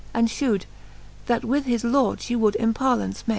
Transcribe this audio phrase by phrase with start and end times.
[0.15, 0.65] And fhew'd,
[1.27, 3.29] that with his lord fhe would emparlaunce make.